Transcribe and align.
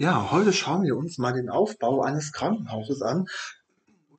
Ja, 0.00 0.30
heute 0.30 0.52
schauen 0.52 0.84
wir 0.84 0.96
uns 0.96 1.18
mal 1.18 1.32
den 1.32 1.50
Aufbau 1.50 2.02
eines 2.02 2.30
Krankenhauses 2.30 3.02
an 3.02 3.26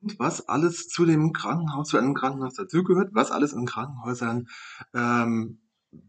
und 0.02 0.18
was 0.18 0.46
alles 0.46 0.88
zu 0.88 1.06
dem 1.06 1.32
Krankenhaus, 1.32 1.88
zu 1.88 1.96
einem 1.96 2.12
Krankenhaus 2.12 2.52
dazugehört, 2.52 3.14
was 3.14 3.30
alles 3.30 3.54
in 3.54 3.64
Krankenhäusern 3.64 4.48
ähm, 4.92 5.58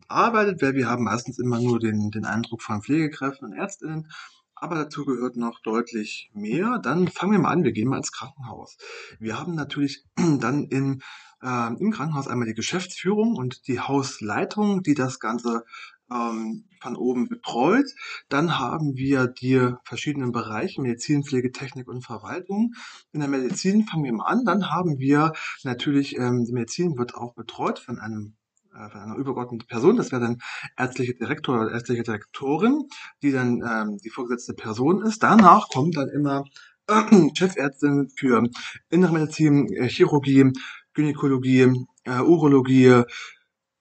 arbeitet, 0.09 0.61
weil 0.61 0.75
wir 0.75 0.89
haben 0.89 1.05
meistens 1.05 1.39
immer 1.39 1.61
nur 1.61 1.79
den, 1.79 2.11
den 2.11 2.25
Eindruck 2.25 2.61
von 2.61 2.81
Pflegekräften 2.81 3.47
und 3.47 3.53
Ärztinnen, 3.53 4.11
aber 4.55 4.75
dazu 4.75 5.05
gehört 5.05 5.37
noch 5.37 5.61
deutlich 5.61 6.29
mehr. 6.33 6.77
Dann 6.83 7.07
fangen 7.07 7.31
wir 7.31 7.39
mal 7.39 7.51
an, 7.51 7.63
wir 7.63 7.71
gehen 7.71 7.87
mal 7.87 7.95
ins 7.95 8.11
Krankenhaus. 8.11 8.75
Wir 9.19 9.39
haben 9.39 9.55
natürlich 9.55 10.03
dann 10.17 10.65
in, 10.65 11.01
äh, 11.41 11.67
im 11.79 11.91
Krankenhaus 11.91 12.27
einmal 12.27 12.47
die 12.47 12.55
Geschäftsführung 12.55 13.37
und 13.37 13.69
die 13.69 13.79
Hausleitung, 13.79 14.83
die 14.83 14.95
das 14.95 15.21
Ganze 15.21 15.63
ähm, 16.11 16.65
von 16.81 16.95
oben 16.95 17.27
betreut. 17.27 17.85
Dann 18.29 18.59
haben 18.59 18.95
wir 18.95 19.27
die 19.27 19.73
verschiedenen 19.83 20.31
Bereiche 20.31 20.81
Medizin, 20.81 21.23
Pflege, 21.23 21.51
Technik 21.51 21.87
und 21.87 22.03
Verwaltung. 22.03 22.73
In 23.11 23.19
der 23.19 23.29
Medizin 23.29 23.85
fangen 23.85 24.03
wir 24.03 24.13
mal 24.13 24.25
an. 24.25 24.45
Dann 24.45 24.69
haben 24.71 24.99
wir 24.99 25.33
natürlich, 25.63 26.17
ähm, 26.17 26.45
die 26.45 26.53
Medizin 26.53 26.97
wird 26.97 27.15
auch 27.15 27.33
betreut 27.35 27.79
von 27.79 27.99
einem 27.99 28.35
äh, 28.73 28.89
von 28.89 29.01
einer 29.01 29.15
übergeordneten 29.15 29.67
Person, 29.67 29.97
das 29.97 30.11
wäre 30.11 30.21
dann 30.21 30.41
ärztliche 30.77 31.13
Direktor 31.13 31.59
oder 31.59 31.71
ärztliche 31.71 32.03
Direktorin, 32.03 32.87
die 33.21 33.31
dann 33.31 33.61
ähm, 33.67 33.97
die 33.97 34.09
vorgesetzte 34.09 34.53
Person 34.53 35.01
ist. 35.03 35.21
Danach 35.23 35.67
kommt 35.69 35.97
dann 35.97 36.07
immer 36.09 36.45
äh, 36.87 37.29
Chefärztin 37.35 38.09
für 38.15 38.43
Innere 38.89 39.13
Medizin, 39.13 39.67
äh, 39.73 39.89
Chirurgie, 39.89 40.51
Gynäkologie, 40.93 41.85
äh, 42.05 42.19
Urologie, 42.21 43.03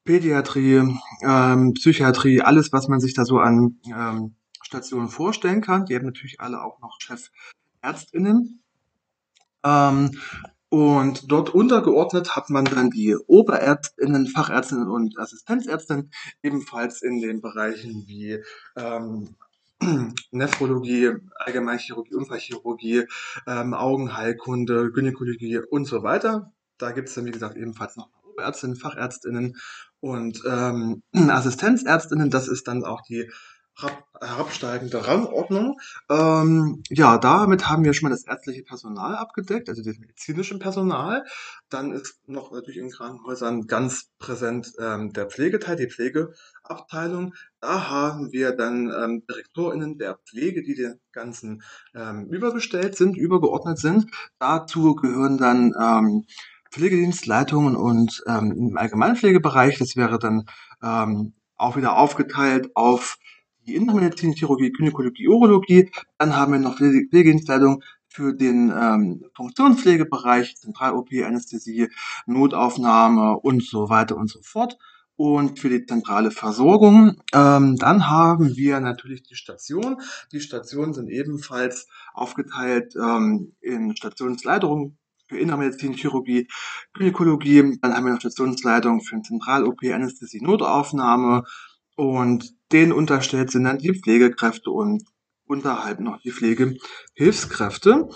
Pädiatrie, 0.04 0.82
ähm, 1.22 1.74
Psychiatrie, 1.74 2.42
alles, 2.42 2.72
was 2.72 2.88
man 2.88 3.00
sich 3.00 3.14
da 3.14 3.24
so 3.24 3.38
an 3.38 3.80
ähm, 3.86 4.34
Stationen 4.62 5.08
vorstellen 5.08 5.60
kann. 5.60 5.86
Die 5.86 5.94
haben 5.94 6.06
natürlich 6.06 6.40
alle 6.40 6.62
auch 6.62 6.80
noch 6.80 6.98
Chefärztinnen. 7.00 8.62
Ähm, 9.64 10.10
und 10.70 11.30
dort 11.30 11.50
untergeordnet 11.50 12.36
hat 12.36 12.48
man 12.48 12.64
dann 12.64 12.90
die 12.90 13.16
Oberärztinnen, 13.16 14.28
Fachärztinnen 14.28 14.88
und 14.88 15.18
Assistenzärztinnen, 15.18 16.12
ebenfalls 16.44 17.02
in 17.02 17.20
den 17.20 17.40
Bereichen 17.40 18.04
wie 18.06 18.38
ähm, 18.76 19.34
Nephrologie, 20.30 21.16
Allgemeinchirurgie, 21.34 22.14
Unfallchirurgie, 22.14 23.04
ähm, 23.48 23.74
Augenheilkunde, 23.74 24.92
Gynäkologie 24.92 25.58
und 25.58 25.86
so 25.86 26.04
weiter. 26.04 26.52
Da 26.78 26.92
gibt 26.92 27.08
es 27.08 27.16
dann, 27.16 27.26
wie 27.26 27.32
gesagt, 27.32 27.56
ebenfalls 27.56 27.96
noch 27.96 28.08
Oberärztinnen, 28.41 28.77
Fachärztinnen 28.77 29.56
und 30.00 30.42
ähm, 30.48 31.02
Assistenzärztinnen. 31.12 32.31
Das 32.31 32.48
ist 32.48 32.66
dann 32.66 32.84
auch 32.84 33.03
die 33.03 33.31
herabsteigende 34.20 35.06
Rangordnung. 35.06 35.81
Ähm, 36.10 36.82
ja, 36.91 37.16
damit 37.16 37.66
haben 37.69 37.84
wir 37.84 37.94
schon 37.94 38.10
mal 38.10 38.14
das 38.14 38.26
ärztliche 38.26 38.62
Personal 38.62 39.14
abgedeckt, 39.14 39.70
also 39.70 39.82
das 39.82 39.98
medizinische 39.98 40.59
Personal. 40.59 41.25
Dann 41.70 41.92
ist 41.92 42.19
noch 42.26 42.53
natürlich 42.53 42.76
in 42.76 42.91
Krankenhäusern 42.91 43.66
ganz 43.66 44.10
präsent 44.19 44.72
ähm, 44.78 45.14
der 45.14 45.26
Pflegeteil, 45.26 45.76
die 45.76 45.88
Pflegeabteilung. 45.88 47.34
Da 47.60 47.88
haben 47.88 48.32
wir 48.32 48.53
dann 48.53 48.93
ähm, 48.93 49.25
DirektorInnen 49.26 49.97
der 49.97 50.19
Pflege, 50.28 50.62
die 50.62 50.75
den 50.75 51.00
ganzen 51.12 51.62
ähm, 51.94 52.26
übergestellt 52.26 52.97
sind, 52.97 53.16
übergeordnet 53.16 53.78
sind. 53.78 54.10
Dazu 54.38 54.94
gehören 54.94 55.38
dann 55.38 55.72
ähm, 55.81 56.26
Pflegedienstleitungen 56.70 57.76
und 57.76 58.22
ähm, 58.26 58.53
im 58.53 58.76
Allgemeinpflegebereich, 58.76 59.78
das 59.78 59.97
wäre 59.97 60.19
dann 60.19 60.44
ähm, 60.82 61.34
auch 61.56 61.76
wieder 61.76 61.97
aufgeteilt 61.97 62.70
auf 62.75 63.19
die 63.66 63.75
Innenmedizin, 63.75 64.32
Chirurgie, 64.32 64.72
Gynäkologie, 64.72 65.28
Urologie. 65.28 65.91
Dann 66.19 66.36
haben 66.36 66.53
wir 66.53 66.58
noch 66.58 66.76
Pflegedienstleitung 66.76 67.82
für 68.08 68.34
den 68.34 68.72
ähm, 68.75 69.25
Funktionspflegebereich, 69.34 70.56
Zentral-OP, 70.56 71.10
Anästhesie, 71.25 71.88
Notaufnahme 72.26 73.37
und 73.37 73.64
so 73.64 73.88
weiter 73.88 74.16
und 74.16 74.28
so 74.28 74.41
fort. 74.42 74.78
Und 75.16 75.58
für 75.58 75.69
die 75.69 75.84
zentrale 75.84 76.31
Versorgung, 76.31 77.20
ähm, 77.34 77.76
dann 77.76 78.08
haben 78.08 78.56
wir 78.56 78.81
natürlich 78.81 79.22
die 79.22 79.34
Station. 79.34 80.00
Die 80.32 80.41
Stationen 80.41 80.94
sind 80.94 81.10
ebenfalls 81.10 81.88
aufgeteilt 82.14 82.94
ähm, 82.97 83.52
in 83.60 83.94
Stationsleitung 83.94 84.97
für 85.30 85.38
Innermedizin, 85.38 85.94
Chirurgie, 85.94 86.48
Gynäkologie. 86.92 87.78
Dann 87.80 87.94
haben 87.94 88.04
wir 88.04 88.12
noch 88.12 88.20
Stationsleitung 88.20 89.00
für 89.00 89.22
Zentral-OP, 89.22 89.84
Anästhesie, 89.84 90.42
Notaufnahme 90.42 91.44
und 91.96 92.52
denen 92.72 92.92
unterstellt 92.92 93.52
sind 93.52 93.64
dann 93.64 93.78
die 93.78 93.94
Pflegekräfte 93.94 94.70
und 94.70 95.04
unterhalb 95.46 96.00
noch 96.00 96.20
die 96.20 96.32
Pflegehilfskräfte. 96.32 98.08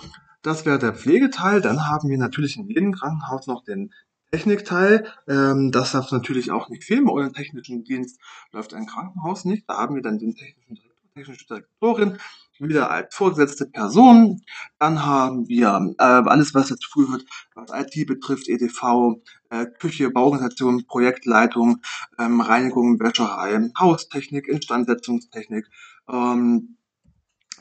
Das 0.43 0.67
wäre 0.67 0.81
der 0.81 0.93
Pflegeteil. 0.93 1.61
Dann 1.61 1.87
haben 1.87 2.09
wir 2.09 2.19
natürlich 2.19 2.57
in 2.57 2.67
jedem 2.67 2.93
Krankenhaus 2.93 3.47
noch 3.47 3.63
den 3.63 3.93
Technikteil. 4.33 5.07
Ähm, 5.29 5.71
das 5.71 5.93
darf 5.93 6.11
natürlich 6.11 6.51
auch 6.51 6.69
nicht 6.69 6.83
fehlen. 6.83 7.09
Ohne 7.09 7.31
technischen 7.31 7.85
Dienst 7.85 8.21
läuft 8.51 8.75
ein 8.75 8.87
Krankenhaus 8.87 9.45
nicht. 9.45 9.69
Da 9.69 9.79
haben 9.79 9.95
wir 9.95 10.03
dann 10.03 10.19
den 10.19 10.35
technischen 10.35 10.75
Direktor, 10.75 11.11
technische 11.15 11.47
Direktorin, 11.47 12.19
wieder 12.59 12.91
als 12.91 13.15
vorgesetzte 13.15 13.67
Person. 13.67 14.43
Dann 14.79 15.05
haben 15.05 15.49
wir 15.49 15.95
äh, 15.99 16.03
alles, 16.03 16.55
was 16.55 16.69
dazu 16.69 16.89
gehört, 17.01 17.25
was 17.55 17.71
IT 17.73 18.07
betrifft, 18.07 18.49
EDV, 18.49 19.21
äh, 19.51 19.67
Küche, 19.79 20.11
Bauorganisation, 20.11 20.87
Projektleitung, 20.87 21.83
ähm, 22.19 22.41
Reinigung, 22.41 23.01
Wäscherei, 23.01 23.71
Haustechnik, 23.79 24.49
Instandsetzungstechnik, 24.49 25.67
ähm, 26.09 26.77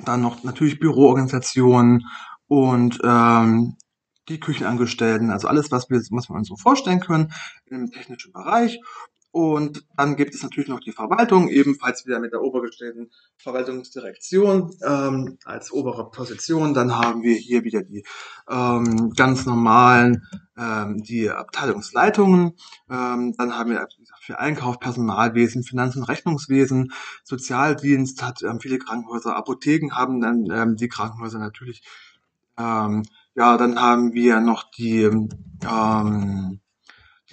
dann 0.05 0.21
noch 0.21 0.43
natürlich 0.43 0.79
Büroorganisation 0.79 2.03
und 2.47 2.99
ähm, 3.03 3.77
die 4.29 4.39
Küchenangestellten, 4.39 5.31
also 5.31 5.47
alles, 5.47 5.71
was 5.71 5.89
wir, 5.89 5.97
was 6.11 6.29
wir 6.29 6.35
uns 6.35 6.47
so 6.47 6.55
vorstellen 6.55 6.99
können 6.99 7.33
im 7.65 7.91
technischen 7.91 8.31
Bereich. 8.31 8.79
Und 9.33 9.83
dann 9.97 10.15
gibt 10.15 10.35
es 10.35 10.43
natürlich 10.43 10.69
noch 10.69 10.79
die 10.79 10.91
Verwaltung, 10.91 11.49
ebenfalls 11.49 12.05
wieder 12.05 12.19
mit 12.19 12.33
der 12.33 12.43
obergestellten 12.43 13.09
Verwaltungsdirektion 13.37 14.75
ähm, 14.85 15.39
als 15.43 15.71
obere 15.71 16.11
Position. 16.11 16.75
Dann 16.75 16.95
haben 16.95 17.23
wir 17.23 17.35
hier 17.35 17.63
wieder 17.63 17.81
die 17.81 18.05
ähm, 18.47 19.11
ganz 19.15 19.47
normalen, 19.47 20.27
ähm, 20.55 21.01
die 21.01 21.31
Abteilungsleitungen. 21.31 22.53
Ähm, 22.91 23.33
dann 23.35 23.57
haben 23.57 23.71
wir 23.71 23.87
für 24.21 24.37
Einkauf, 24.37 24.79
Personalwesen, 24.79 25.63
Finanzen, 25.63 26.03
Rechnungswesen, 26.03 26.93
Sozialdienst 27.23 28.21
hat 28.21 28.43
ähm, 28.43 28.59
viele 28.59 28.77
Krankenhäuser, 28.77 29.35
Apotheken 29.35 29.95
haben 29.95 30.21
dann 30.21 30.45
ähm, 30.51 30.75
die 30.75 30.89
Krankenhäuser 30.89 31.39
natürlich. 31.39 31.81
Ähm, 32.55 33.01
ja, 33.33 33.57
dann 33.57 33.81
haben 33.81 34.13
wir 34.13 34.41
noch 34.41 34.69
die 34.69 35.01
ähm, 35.01 36.59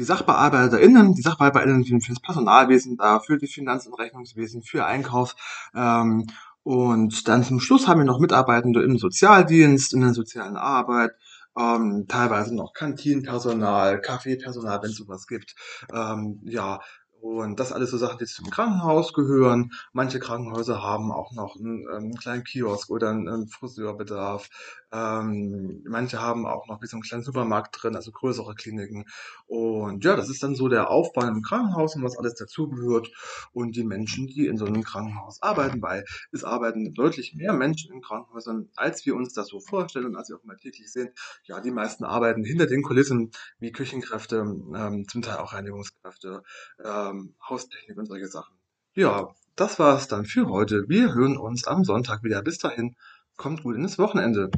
die 0.00 0.04
SachbearbeiterInnen, 0.04 1.14
die 1.14 1.20
SachbearbeiterInnen 1.20 1.84
für 1.84 2.12
das 2.12 2.22
Personalwesen 2.22 2.96
da, 2.96 3.20
für 3.20 3.36
die 3.36 3.46
Finanz- 3.46 3.86
und 3.86 3.94
Rechnungswesen, 3.94 4.62
für 4.62 4.86
Einkauf. 4.86 5.36
Ähm, 5.74 6.26
und 6.62 7.28
dann 7.28 7.44
zum 7.44 7.60
Schluss 7.60 7.86
haben 7.86 8.00
wir 8.00 8.06
noch 8.06 8.18
Mitarbeitende 8.18 8.82
im 8.82 8.98
Sozialdienst, 8.98 9.92
in 9.92 10.00
der 10.00 10.14
sozialen 10.14 10.56
Arbeit, 10.56 11.12
ähm, 11.58 12.06
teilweise 12.08 12.54
noch 12.54 12.72
Kantinenpersonal, 12.72 14.00
Kaffeepersonal, 14.00 14.82
wenn 14.82 14.90
es 14.90 14.96
sowas 14.96 15.26
gibt. 15.26 15.54
Ähm, 15.92 16.40
ja, 16.44 16.80
und 17.20 17.60
das 17.60 17.72
alles 17.72 17.90
so 17.90 17.98
Sachen, 17.98 18.18
die 18.18 18.24
zum 18.24 18.48
Krankenhaus 18.48 19.12
gehören. 19.12 19.72
Manche 19.92 20.18
Krankenhäuser 20.18 20.82
haben 20.82 21.12
auch 21.12 21.32
noch 21.32 21.56
einen, 21.56 21.82
ähm, 21.82 21.96
einen 21.96 22.16
kleinen 22.16 22.44
Kiosk 22.44 22.88
oder 22.90 23.10
einen 23.10 23.48
Friseurbedarf. 23.48 24.48
Ähm, 24.92 25.82
manche 25.88 26.20
haben 26.20 26.46
auch 26.46 26.66
noch 26.68 26.82
wie 26.82 26.86
so 26.86 26.96
einen 26.96 27.02
kleinen 27.02 27.22
Supermarkt 27.22 27.82
drin, 27.82 27.96
also 27.96 28.12
größere 28.12 28.54
Kliniken. 28.54 29.06
Und 29.46 30.04
ja, 30.04 30.16
das 30.16 30.28
ist 30.28 30.42
dann 30.42 30.54
so 30.54 30.68
der 30.68 30.90
Aufbau 30.90 31.26
im 31.26 31.42
Krankenhaus 31.42 31.96
und 31.96 32.04
was 32.04 32.18
alles 32.18 32.34
dazugehört. 32.34 33.10
Und 33.52 33.76
die 33.76 33.84
Menschen, 33.84 34.26
die 34.26 34.46
in 34.46 34.56
so 34.56 34.66
einem 34.66 34.84
Krankenhaus 34.84 35.42
arbeiten, 35.42 35.82
weil 35.82 36.04
es 36.32 36.44
arbeiten 36.44 36.94
deutlich 36.94 37.34
mehr 37.34 37.52
Menschen 37.52 37.92
in 37.92 38.02
Krankenhäusern, 38.02 38.68
als 38.76 39.04
wir 39.06 39.16
uns 39.16 39.32
das 39.32 39.48
so 39.48 39.60
vorstellen 39.60 40.06
und 40.06 40.16
als 40.16 40.28
wir 40.28 40.36
auch 40.36 40.44
mal 40.44 40.56
täglich 40.56 40.92
sehen. 40.92 41.10
Ja, 41.44 41.60
die 41.60 41.70
meisten 41.70 42.04
arbeiten 42.04 42.44
hinter 42.44 42.66
den 42.66 42.82
Kulissen 42.82 43.30
wie 43.58 43.72
Küchenkräfte, 43.72 44.36
ähm, 44.36 45.06
zum 45.08 45.22
Teil 45.22 45.38
auch 45.38 45.54
Reinigungskräfte. 45.54 46.42
Äh, 46.78 46.90
ähm, 46.90 47.34
Haustechnik 47.48 47.96
und 47.96 48.06
solche 48.06 48.26
Sachen. 48.26 48.54
Ja, 48.94 49.34
das 49.56 49.78
war 49.78 49.96
es 49.96 50.08
dann 50.08 50.24
für 50.24 50.48
heute. 50.48 50.84
Wir 50.88 51.14
hören 51.14 51.36
uns 51.36 51.66
am 51.66 51.84
Sonntag 51.84 52.22
wieder. 52.22 52.42
Bis 52.42 52.58
dahin, 52.58 52.96
kommt 53.36 53.62
gut 53.62 53.76
in 53.76 53.82
das 53.82 53.98
Wochenende. 53.98 54.50